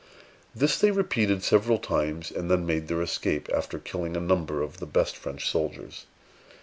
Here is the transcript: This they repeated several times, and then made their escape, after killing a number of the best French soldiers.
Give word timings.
This 0.55 0.79
they 0.79 0.89
repeated 0.89 1.43
several 1.43 1.77
times, 1.77 2.31
and 2.31 2.49
then 2.49 2.65
made 2.65 2.87
their 2.87 3.03
escape, 3.03 3.47
after 3.53 3.77
killing 3.77 4.17
a 4.17 4.19
number 4.19 4.63
of 4.63 4.77
the 4.77 4.87
best 4.87 5.15
French 5.15 5.47
soldiers. 5.47 6.07